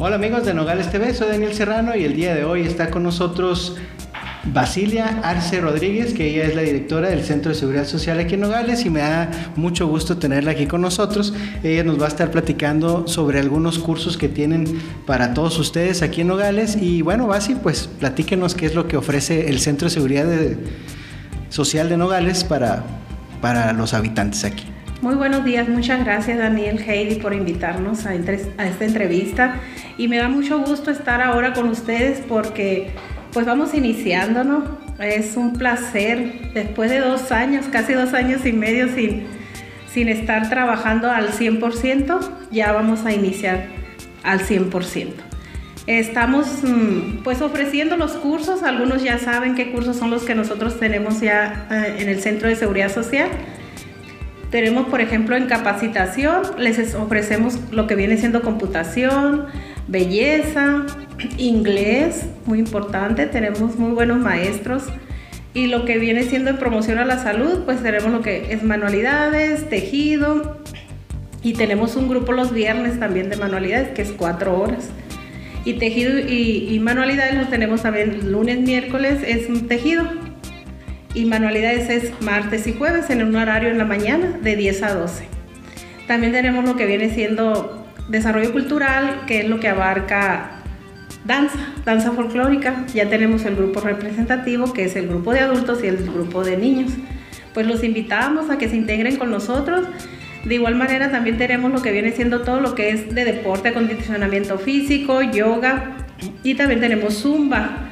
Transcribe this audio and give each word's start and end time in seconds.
Hola 0.00 0.14
amigos 0.14 0.46
de 0.46 0.54
Nogales 0.54 0.92
TV, 0.92 1.12
soy 1.12 1.26
Daniel 1.26 1.54
Serrano 1.54 1.96
y 1.96 2.04
el 2.04 2.14
día 2.14 2.32
de 2.32 2.44
hoy 2.44 2.60
está 2.60 2.88
con 2.88 3.02
nosotros 3.02 3.78
Basilia 4.44 5.18
Arce 5.24 5.60
Rodríguez, 5.60 6.14
que 6.14 6.28
ella 6.28 6.44
es 6.44 6.54
la 6.54 6.62
directora 6.62 7.08
del 7.08 7.24
Centro 7.24 7.48
de 7.48 7.56
Seguridad 7.56 7.84
Social 7.84 8.20
aquí 8.20 8.34
en 8.34 8.42
Nogales 8.42 8.84
y 8.84 8.90
me 8.90 9.00
da 9.00 9.28
mucho 9.56 9.88
gusto 9.88 10.16
tenerla 10.16 10.52
aquí 10.52 10.66
con 10.66 10.82
nosotros. 10.82 11.34
Ella 11.64 11.82
nos 11.82 12.00
va 12.00 12.04
a 12.04 12.08
estar 12.10 12.30
platicando 12.30 13.08
sobre 13.08 13.40
algunos 13.40 13.80
cursos 13.80 14.16
que 14.16 14.28
tienen 14.28 14.80
para 15.04 15.34
todos 15.34 15.58
ustedes 15.58 16.00
aquí 16.02 16.20
en 16.20 16.28
Nogales 16.28 16.78
y 16.80 17.02
bueno, 17.02 17.26
Basi, 17.26 17.56
pues 17.56 17.88
platíquenos 17.88 18.54
qué 18.54 18.66
es 18.66 18.76
lo 18.76 18.86
que 18.86 18.96
ofrece 18.96 19.48
el 19.48 19.58
Centro 19.58 19.88
de 19.88 19.94
Seguridad 19.94 20.28
Social 21.48 21.88
de 21.88 21.96
Nogales 21.96 22.44
para, 22.44 22.84
para 23.40 23.72
los 23.72 23.94
habitantes 23.94 24.44
aquí. 24.44 24.64
Muy 25.00 25.14
buenos 25.14 25.44
días, 25.44 25.68
muchas 25.68 26.04
gracias 26.04 26.38
Daniel 26.38 26.80
Heidi 26.80 27.20
por 27.20 27.32
invitarnos 27.32 28.04
a, 28.04 28.10
a, 28.10 28.14
esta 28.66 28.84
entrevista 28.84 29.60
y 29.98 30.08
me 30.08 30.16
da 30.16 30.28
mucho 30.28 30.60
gusto 30.60 30.90
estar 30.90 31.20
ahora 31.20 31.52
con 31.52 31.68
ustedes 31.68 32.20
porque 32.20 32.90
pues 33.32 33.44
vamos 33.44 33.74
iniciando, 33.74 34.44
¿no? 34.44 34.78
Es 34.98 35.36
un 35.36 35.52
placer 35.54 36.52
después 36.54 36.90
de 36.90 37.00
dos 37.00 37.30
años, 37.30 37.66
casi 37.70 37.92
dos 37.92 38.14
años 38.14 38.46
y 38.46 38.52
medio 38.52 38.88
sin, 38.94 39.26
sin 39.92 40.08
estar 40.08 40.48
trabajando 40.48 41.10
al 41.10 41.30
100%, 41.32 42.20
ya 42.50 42.72
vamos 42.72 43.04
a 43.04 43.12
iniciar 43.12 43.66
al 44.22 44.40
100%. 44.40 45.08
Estamos 45.86 46.62
mm, 46.62 47.22
pues 47.24 47.42
ofreciendo 47.42 47.96
los 47.96 48.12
cursos, 48.12 48.62
algunos 48.62 49.02
ya 49.02 49.18
saben 49.18 49.54
qué 49.54 49.72
cursos 49.72 49.96
son 49.96 50.10
los 50.10 50.22
que 50.22 50.34
nosotros 50.34 50.78
tenemos 50.78 51.20
ya 51.20 51.66
eh, 51.70 51.96
en 51.98 52.08
el 52.08 52.20
Centro 52.20 52.48
de 52.48 52.56
Seguridad 52.56 52.92
Social 52.92 53.28
tenemos, 54.50 54.88
por 54.88 55.00
ejemplo, 55.00 55.36
en 55.36 55.46
capacitación, 55.46 56.42
les 56.56 56.94
ofrecemos 56.94 57.58
lo 57.70 57.86
que 57.86 57.94
viene 57.94 58.16
siendo 58.16 58.40
computación, 58.40 59.46
belleza, 59.88 60.86
inglés, 61.36 62.26
muy 62.46 62.58
importante, 62.58 63.26
tenemos 63.26 63.76
muy 63.76 63.92
buenos 63.92 64.18
maestros. 64.18 64.84
Y 65.54 65.66
lo 65.66 65.84
que 65.84 65.98
viene 65.98 66.22
siendo 66.24 66.50
en 66.50 66.58
promoción 66.58 66.98
a 66.98 67.04
la 67.04 67.18
salud, 67.18 67.64
pues 67.64 67.82
tenemos 67.82 68.12
lo 68.12 68.20
que 68.20 68.52
es 68.52 68.62
manualidades, 68.62 69.68
tejido. 69.68 70.58
Y 71.42 71.54
tenemos 71.54 71.96
un 71.96 72.08
grupo 72.08 72.32
los 72.32 72.52
viernes 72.52 73.00
también 73.00 73.30
de 73.30 73.36
manualidades, 73.36 73.88
que 73.88 74.02
es 74.02 74.12
cuatro 74.12 74.60
horas. 74.60 74.90
Y 75.64 75.74
tejido 75.74 76.18
y, 76.18 76.78
manualidades 76.80 77.34
los 77.34 77.50
tenemos 77.50 77.82
también 77.82 78.30
lunes, 78.30 78.60
miércoles, 78.60 79.22
es 79.26 79.48
un 79.48 79.68
tejido 79.68 80.04
y 81.14 81.24
manualidades 81.24 81.90
es 81.90 82.22
martes 82.22 82.66
y 82.66 82.72
jueves 82.72 83.10
en 83.10 83.22
un 83.22 83.34
horario 83.34 83.68
en 83.68 83.78
la 83.78 83.84
mañana 83.84 84.38
de 84.40 84.56
10 84.56 84.82
a 84.82 84.94
12. 84.94 85.24
También 86.06 86.32
tenemos 86.32 86.64
lo 86.64 86.76
que 86.76 86.86
viene 86.86 87.10
siendo 87.10 87.77
desarrollo 88.08 88.52
cultural, 88.52 89.22
que 89.26 89.40
es 89.40 89.48
lo 89.48 89.60
que 89.60 89.68
abarca 89.68 90.50
danza, 91.24 91.58
danza 91.84 92.12
folclórica. 92.12 92.84
Ya 92.94 93.08
tenemos 93.08 93.44
el 93.44 93.56
grupo 93.56 93.80
representativo, 93.80 94.72
que 94.72 94.84
es 94.84 94.96
el 94.96 95.08
grupo 95.08 95.32
de 95.32 95.40
adultos 95.40 95.82
y 95.82 95.86
el 95.88 95.98
grupo 95.98 96.44
de 96.44 96.56
niños. 96.56 96.92
Pues 97.54 97.66
los 97.66 97.84
invitamos 97.84 98.50
a 98.50 98.58
que 98.58 98.68
se 98.68 98.76
integren 98.76 99.16
con 99.16 99.30
nosotros. 99.30 99.86
De 100.44 100.54
igual 100.54 100.76
manera 100.76 101.10
también 101.10 101.36
tenemos 101.36 101.72
lo 101.72 101.82
que 101.82 101.92
viene 101.92 102.12
siendo 102.12 102.42
todo 102.42 102.60
lo 102.60 102.74
que 102.74 102.90
es 102.90 103.14
de 103.14 103.24
deporte, 103.24 103.68
acondicionamiento 103.68 104.58
físico, 104.58 105.20
yoga 105.22 105.96
y 106.42 106.54
también 106.54 106.80
tenemos 106.80 107.14
zumba 107.14 107.88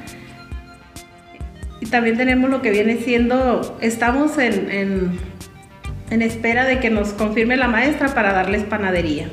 y 1.80 1.86
también 1.86 2.16
tenemos 2.16 2.50
lo 2.50 2.62
que 2.62 2.70
viene 2.70 2.96
siendo, 2.98 3.78
estamos 3.80 4.38
en, 4.38 5.18
en, 6.10 6.22
espera 6.22 6.64
de 6.64 6.80
que 6.80 6.90
nos 6.90 7.12
confirme 7.12 7.56
la 7.56 7.68
maestra 7.68 8.14
para 8.14 8.32
darles 8.32 8.64
panadería. 8.64 9.28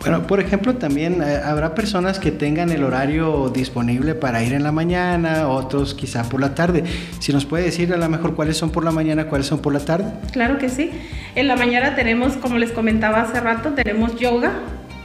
Bueno, 0.00 0.26
por 0.26 0.38
ejemplo, 0.38 0.76
también 0.76 1.22
eh, 1.22 1.40
habrá 1.44 1.74
personas 1.74 2.20
que 2.20 2.30
tengan 2.30 2.70
el 2.70 2.84
horario 2.84 3.50
disponible 3.52 4.14
para 4.14 4.42
ir 4.42 4.52
en 4.52 4.62
la 4.62 4.70
mañana, 4.70 5.48
otros 5.48 5.94
quizá 5.94 6.28
por 6.28 6.40
la 6.40 6.54
tarde. 6.54 6.84
Si 7.18 7.32
nos 7.32 7.44
puede 7.44 7.64
decir 7.64 7.92
a 7.92 7.96
lo 7.96 8.08
mejor 8.08 8.34
cuáles 8.34 8.56
son 8.56 8.70
por 8.70 8.84
la 8.84 8.92
mañana, 8.92 9.26
cuáles 9.26 9.48
son 9.48 9.60
por 9.60 9.72
la 9.72 9.80
tarde. 9.80 10.12
Claro 10.32 10.58
que 10.58 10.68
sí. 10.68 10.90
En 11.34 11.48
la 11.48 11.56
mañana 11.56 11.96
tenemos, 11.96 12.36
como 12.36 12.58
les 12.58 12.70
comentaba 12.70 13.22
hace 13.22 13.40
rato, 13.40 13.70
tenemos 13.70 14.18
yoga, 14.18 14.52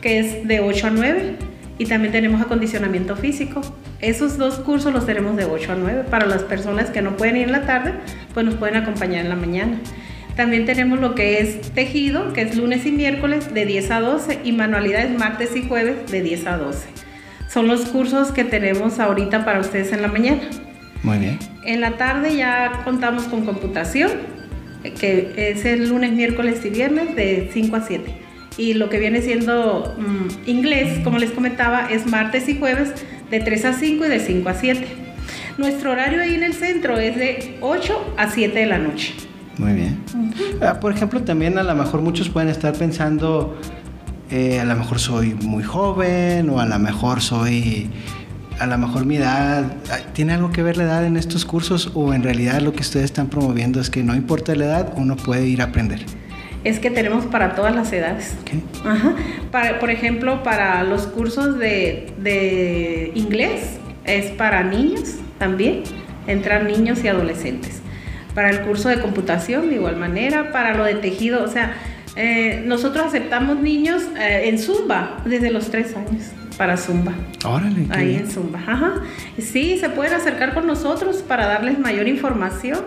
que 0.02 0.20
es 0.20 0.48
de 0.48 0.60
8 0.60 0.88
a 0.88 0.90
9 0.92 1.36
y 1.80 1.86
también 1.86 2.12
tenemos 2.12 2.42
acondicionamiento 2.42 3.16
físico. 3.16 3.62
Esos 4.00 4.38
dos 4.38 4.56
cursos 4.60 4.94
los 4.94 5.06
tenemos 5.06 5.36
de 5.38 5.46
8 5.46 5.72
a 5.72 5.76
9. 5.76 6.04
Para 6.10 6.28
las 6.28 6.44
personas 6.44 6.92
que 6.92 7.02
no 7.02 7.18
pueden 7.18 7.38
ir 7.38 7.44
en 7.44 7.52
la 7.52 7.66
tarde, 7.66 7.94
pues 8.34 8.46
nos 8.46 8.56
pueden 8.56 8.76
acompañar 8.76 9.22
en 9.22 9.30
la 9.30 9.36
mañana. 9.36 9.80
También 10.36 10.66
tenemos 10.66 11.00
lo 11.00 11.16
que 11.16 11.40
es 11.40 11.62
tejido, 11.74 12.34
que 12.34 12.42
es 12.42 12.56
lunes 12.56 12.86
y 12.86 12.92
miércoles 12.92 13.54
de 13.54 13.66
10 13.66 13.92
a 13.92 14.00
12 14.00 14.40
y 14.44 14.52
manualidades 14.52 15.18
martes 15.18 15.56
y 15.56 15.64
jueves 15.64 16.12
de 16.12 16.22
10 16.22 16.48
a 16.48 16.58
12. 16.58 16.88
Son 17.50 17.68
los 17.68 17.82
cursos 17.82 18.32
que 18.32 18.44
tenemos 18.44 19.00
ahorita 19.00 19.46
para 19.46 19.60
ustedes 19.60 19.94
en 19.94 20.02
la 20.02 20.08
mañana. 20.08 20.42
Muy 21.04 21.20
bien. 21.20 21.40
En 21.66 21.82
la 21.82 21.98
tarde 21.98 22.36
ya 22.36 22.82
contamos 22.84 23.26
con 23.26 23.46
computación, 23.46 24.12
que 25.00 25.34
es 25.38 25.66
el 25.66 25.90
lunes, 25.90 26.14
miércoles 26.14 26.66
y 26.66 26.70
viernes 26.70 27.16
de 27.16 27.50
5 27.54 27.76
a 27.76 27.82
7 27.82 28.24
y 28.58 28.74
lo 28.74 28.90
que 28.90 29.00
viene 29.00 29.22
siendo 29.22 29.96
mm, 29.98 30.50
inglés, 30.50 31.00
como 31.04 31.18
les 31.18 31.32
comentaba, 31.32 31.88
es 31.90 32.06
martes 32.06 32.48
y 32.50 32.58
jueves 32.58 32.92
de 33.30 33.40
3 33.40 33.66
a 33.66 33.74
5 33.74 34.06
y 34.06 34.10
de 34.10 34.20
5 34.20 34.50
a 34.50 34.54
7. 34.54 34.86
Nuestro 35.58 35.92
horario 35.92 36.22
ahí 36.22 36.36
en 36.36 36.44
el 36.44 36.54
centro 36.54 36.98
es 36.98 37.16
de 37.16 37.58
8 37.62 38.16
a 38.18 38.30
7 38.30 38.58
de 38.58 38.66
la 38.66 38.78
noche. 38.78 39.14
Muy 39.58 39.74
bien. 39.74 40.03
Ah, 40.62 40.80
por 40.80 40.92
ejemplo, 40.92 41.22
también 41.24 41.58
a 41.58 41.64
lo 41.64 41.76
mejor 41.76 42.02
muchos 42.02 42.30
pueden 42.30 42.50
estar 42.50 42.74
pensando, 42.74 43.58
eh, 44.30 44.60
a 44.60 44.66
lo 44.66 44.76
mejor 44.76 45.00
soy 45.00 45.34
muy 45.34 45.64
joven 45.64 46.50
o 46.50 46.60
a 46.60 46.66
lo 46.66 46.80
mejor 46.80 47.22
soy, 47.22 47.90
a 48.60 48.66
lo 48.66 48.78
mejor 48.78 49.06
mi 49.06 49.18
edad, 49.18 49.66
ah, 49.92 49.98
¿tiene 50.14 50.34
algo 50.34 50.52
que 50.52 50.64
ver 50.64 50.78
la 50.78 50.84
edad 50.84 51.06
en 51.06 51.18
estos 51.18 51.46
cursos 51.46 51.92
o 51.94 52.14
en 52.14 52.24
realidad 52.24 52.62
lo 52.62 52.74
que 52.74 52.82
ustedes 52.82 53.06
están 53.06 53.28
promoviendo 53.28 53.80
es 53.80 53.90
que 53.90 54.04
no 54.04 54.16
importa 54.16 54.56
la 54.56 54.66
edad, 54.66 54.94
uno 54.96 55.16
puede 55.16 55.48
ir 55.48 55.62
a 55.62 55.66
aprender? 55.66 56.06
es 56.64 56.80
que 56.80 56.90
tenemos 56.90 57.26
para 57.26 57.56
todas 57.56 57.76
las 57.76 57.92
edades. 57.92 58.36
por 59.80 59.90
ejemplo, 59.90 60.44
para 60.44 60.84
los 60.84 61.08
cursos 61.08 61.60
de, 61.60 63.12
inglés 63.16 63.78
es 64.06 64.32
para 64.32 64.64
niños 64.64 65.16
también, 65.38 65.84
entran 66.28 66.68
niños 66.68 67.04
y 67.04 67.08
adolescentes. 67.08 67.83
Para 68.36 68.50
el 68.50 68.62
curso 68.62 68.90
de 68.90 69.00
computación 69.00 69.70
de 69.70 69.76
igual 69.76 69.98
manera, 69.98 70.52
para 70.52 70.76
lo 70.76 70.84
de 70.86 70.96
tejido, 70.96 71.44
o 71.44 71.48
sea, 71.48 71.76
eh, 72.16 72.64
nosotros 72.66 73.06
aceptamos 73.06 73.58
niños 73.60 74.04
eh, 74.20 74.44
en 74.46 74.60
Zumba 74.60 75.18
desde 75.26 75.52
los 75.52 75.70
tres 75.70 75.96
años 75.96 76.32
para 76.58 76.78
Zumba. 76.78 77.14
Órale. 77.46 77.88
Ahí 77.90 78.16
en 78.16 78.30
Zumba. 78.30 78.60
Ajá. 78.66 79.02
Sí, 79.40 79.78
se 79.80 79.90
pueden 79.90 80.14
acercar 80.14 80.54
con 80.54 80.68
nosotros 80.68 81.24
para 81.28 81.48
darles 81.48 81.80
mayor 81.80 82.08
información. 82.08 82.80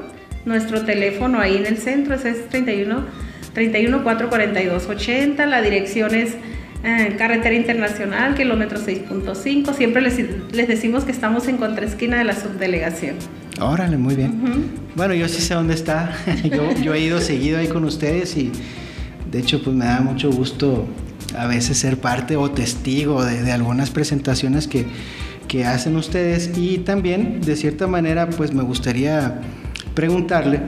Nuestro 0.45 0.85
teléfono 0.85 1.41
ahí 1.41 1.57
en 1.57 1.67
el 1.67 1.79
centro 1.79 2.15
es 2.15 2.49
31 2.49 3.05
31 3.53 4.03
442 4.05 4.87
80. 4.89 5.47
La 5.47 5.63
dirección 5.63 6.15
es 6.15 6.37
eh, 6.85 7.17
Carretera 7.19 7.55
Internacional, 7.55 8.35
kilómetro 8.35 8.79
6.5. 8.79 9.75
Siempre 9.75 10.03
les, 10.03 10.19
les, 10.53 10.69
decimos 10.69 11.05
que 11.05 11.13
estamos 11.13 11.49
en 11.49 11.57
contraesquina 11.57 12.19
de 12.19 12.25
la 12.25 12.35
subdelegación. 12.35 13.17
Órale, 13.61 13.97
muy 13.97 14.15
bien. 14.15 14.71
Bueno, 14.95 15.15
yo 15.15 15.29
sí 15.29 15.41
sé 15.41 15.55
dónde 15.55 15.75
está. 15.75 16.13
yo, 16.45 16.73
yo 16.73 16.95
he 16.95 17.01
ido 17.01 17.21
seguido 17.21 17.59
ahí 17.59 17.69
con 17.69 17.85
ustedes 17.85 18.37
y 18.37 18.53
de 19.31 19.39
hecho 19.39 19.63
pues 19.63 19.75
me 19.75 19.87
da 19.87 20.01
mucho 20.01 20.31
gusto 20.31 20.87
a 21.37 21.47
veces 21.47 21.79
ser 21.79 21.99
parte 21.99 22.37
o 22.37 22.51
testigo 22.51 23.25
de, 23.25 23.43
de 23.43 23.53
algunas 23.53 23.91
presentaciones 23.91 24.69
que, 24.69 24.87
que 25.49 25.65
hacen 25.65 25.97
ustedes 25.97 26.57
y 26.57 26.79
también 26.79 27.41
de 27.41 27.57
cierta 27.57 27.87
manera 27.87 28.29
pues 28.29 28.53
me 28.53 28.63
gustaría 28.63 29.41
preguntarle 29.95 30.61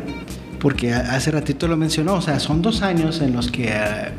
porque 0.58 0.92
hace 0.92 1.30
ratito 1.30 1.68
lo 1.68 1.76
mencionó, 1.76 2.14
o 2.14 2.22
sea, 2.22 2.40
son 2.40 2.62
dos 2.62 2.82
años 2.82 3.20
en 3.20 3.32
los 3.32 3.50
que 3.50 3.68
eh, 3.68 4.10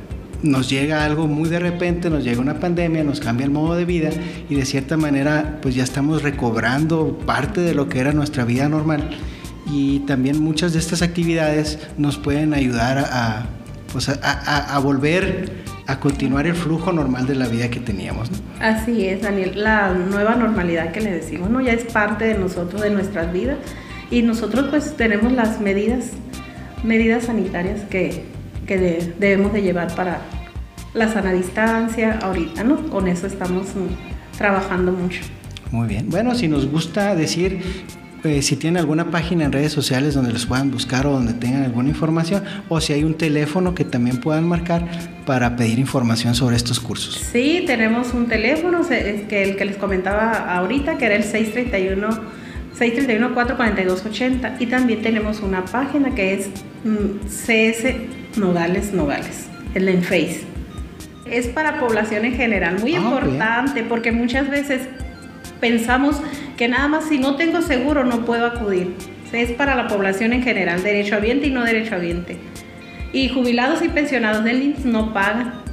nos 0.44 0.70
llega 0.70 1.04
algo 1.04 1.28
muy 1.28 1.50
de 1.50 1.60
repente, 1.60 2.10
nos 2.10 2.24
llega 2.24 2.42
una 2.42 2.60
pandemia, 2.60 3.04
nos 3.04 3.20
cambia 3.20 3.46
el 3.46 3.52
modo 3.52 3.76
de 3.76 3.86
vida 3.86 4.10
y 4.50 4.56
de 4.56 4.66
cierta 4.66 4.98
manera 4.98 5.60
pues 5.62 5.76
ya 5.76 5.84
estamos 5.84 6.24
recobrando 6.24 7.18
parte 7.26 7.62
de 7.62 7.74
lo 7.74 7.90
que 7.90 8.00
era 8.00 8.14
nuestra 8.14 8.46
vida 8.46 8.70
normal 8.70 9.10
y 9.72 10.00
también 10.02 10.42
muchas 10.42 10.74
de 10.74 10.80
estas 10.80 11.02
actividades 11.02 11.80
nos 11.98 12.18
pueden 12.18 12.54
ayudar 12.54 12.98
a, 12.98 13.46
pues 13.92 14.10
a, 14.10 14.80
volver 14.80 15.52
a 15.86 16.00
continuar 16.00 16.48
el 16.48 16.56
flujo 16.56 16.92
normal 16.92 17.28
de 17.28 17.36
la 17.36 17.48
vida 17.48 17.70
que 17.70 17.80
teníamos. 17.80 18.30
Así 18.60 19.06
es, 19.06 19.22
Daniel, 19.22 19.54
la 19.56 19.94
nueva 19.94 20.36
normalidad 20.36 20.92
que 20.92 21.02
le 21.02 21.12
decimos, 21.12 21.50
¿no? 21.50 21.62
Ya 21.62 21.74
es 21.74 21.84
parte 21.84 22.26
de 22.26 22.38
nosotros, 22.38 22.82
de 22.82 22.90
nuestras 22.90 23.32
vidas 23.32 23.58
y 24.10 24.22
nosotros 24.22 24.68
pues 24.70 24.96
tenemos 24.96 25.32
las 25.34 25.60
medidas 25.60 26.12
medidas 26.84 27.26
sanitarias 27.26 27.82
que, 27.90 28.24
debemos 28.78 29.54
de 29.54 29.62
llevar 29.62 29.94
para 29.96 30.22
la 30.94 31.08
sana 31.12 31.32
distancia 31.32 32.20
ahorita, 32.22 32.64
¿no? 32.64 32.90
Con 32.90 33.08
eso 33.08 33.28
estamos 33.28 33.68
mm, 33.76 34.38
trabajando 34.38 34.92
mucho. 34.92 35.22
Muy 35.72 35.88
bien. 35.88 36.10
Bueno, 36.10 36.34
si 36.36 36.48
nos 36.48 36.70
gusta 36.70 37.16
decir 37.16 37.62
eh, 38.24 38.42
si 38.42 38.58
tienen 38.58 38.78
alguna 38.78 39.12
página 39.12 39.46
en 39.46 39.54
redes 39.54 39.72
sociales 39.72 40.14
donde 40.14 40.34
los 40.34 40.46
puedan 40.46 40.72
buscar 40.72 41.08
o 41.08 41.12
donde 41.12 41.34
tengan 41.34 41.64
alguna 41.64 41.90
información, 41.90 42.44
o 42.68 42.82
si 42.82 42.92
hay 42.92 43.06
un 43.06 43.14
teléfono 43.14 43.74
que 43.74 43.86
también 43.86 44.18
puedan 44.18 44.46
marcar 44.46 44.86
para 45.26 45.56
pedir 45.56 45.80
información 45.80 46.36
sobre 46.36 46.58
estos 46.58 46.82
cursos. 46.82 47.16
Sí, 47.32 47.64
tenemos 47.66 48.14
un 48.14 48.28
teléfono, 48.28 48.86
que 48.88 49.44
el 49.44 49.56
que 49.56 49.66
les 49.66 49.78
comentaba 49.78 50.54
ahorita, 50.58 50.98
que 50.98 51.06
era 51.06 51.16
el 51.16 51.24
631 51.24 52.40
631-442-80 52.78 54.56
y 54.60 54.68
también 54.68 55.02
tenemos 55.02 55.42
una 55.42 55.66
página 55.66 56.16
que 56.16 56.34
es 56.34 56.50
mm, 56.86 57.28
CS 57.28 57.94
Nogales 58.38 58.94
Nogales, 58.94 59.48
el 59.74 59.90
en 59.90 60.04
Face. 60.04 60.42
Es 61.30 61.48
para 61.48 61.80
población 61.80 62.26
en 62.26 62.36
general, 62.36 62.80
muy 62.80 62.96
ah, 62.96 63.00
importante 63.00 63.84
porque 63.84 64.12
muchas 64.12 64.50
veces 64.50 64.82
pensamos 65.60 66.22
que 66.58 66.68
nada 66.68 66.88
más 66.88 67.08
si 67.08 67.20
no 67.20 67.36
tengo 67.36 67.62
seguro 67.62 68.04
no 68.04 68.26
puedo 68.26 68.46
acudir. 68.46 68.96
Es 69.32 69.52
para 69.52 69.76
la 69.76 69.88
población 69.88 70.34
en 70.34 70.42
general, 70.42 70.82
derecho 70.82 71.16
derechohabiente 71.16 71.48
y 71.48 71.52
no 71.52 71.64
derecho 71.64 72.00
derechohabiente. 72.00 72.38
Y 73.14 73.30
jubilados 73.30 73.84
y 73.84 73.90
pensionados 73.90 74.44
del 74.44 74.62
INSS 74.64 74.86
no 74.86 75.14
pagan. 75.14 75.69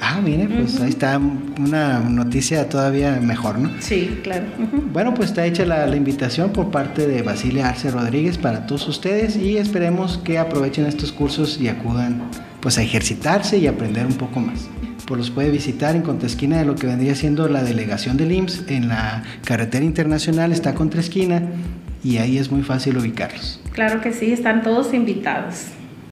Ah, 0.00 0.20
mire, 0.22 0.46
pues 0.46 0.80
ahí 0.80 0.90
está 0.90 1.18
una 1.18 2.00
noticia 2.00 2.68
todavía 2.68 3.18
mejor, 3.20 3.58
¿no? 3.58 3.70
Sí, 3.80 4.20
claro. 4.22 4.44
Bueno, 4.92 5.14
pues 5.14 5.30
está 5.30 5.46
hecha 5.46 5.64
la, 5.64 5.86
la, 5.86 5.96
invitación 5.96 6.52
por 6.52 6.70
parte 6.70 7.06
de 7.06 7.22
Basilia 7.22 7.68
Arce 7.68 7.90
Rodríguez 7.90 8.38
para 8.38 8.66
todos 8.66 8.86
ustedes 8.88 9.36
y 9.36 9.56
esperemos 9.56 10.18
que 10.18 10.38
aprovechen 10.38 10.86
estos 10.86 11.12
cursos 11.12 11.58
y 11.60 11.68
acudan 11.68 12.22
pues 12.60 12.78
a 12.78 12.82
ejercitarse 12.82 13.58
y 13.58 13.66
aprender 13.66 14.06
un 14.06 14.14
poco 14.14 14.40
más 14.40 14.68
pues 15.06 15.18
los 15.18 15.30
puede 15.30 15.50
visitar 15.50 15.94
en 15.94 16.02
contraesquina 16.02 16.58
de 16.58 16.64
lo 16.64 16.74
que 16.74 16.86
vendría 16.86 17.14
siendo 17.14 17.48
la 17.48 17.62
delegación 17.62 18.16
del 18.16 18.32
IMSS 18.32 18.64
en 18.68 18.88
la 18.88 19.22
carretera 19.44 19.84
internacional, 19.84 20.52
está 20.52 20.74
contra 20.74 21.00
esquina 21.00 21.42
y 22.02 22.18
ahí 22.18 22.38
es 22.38 22.50
muy 22.50 22.62
fácil 22.62 22.98
ubicarlos. 22.98 23.60
Claro 23.72 24.00
que 24.00 24.12
sí, 24.12 24.32
están 24.32 24.62
todos 24.62 24.92
invitados. 24.92 25.66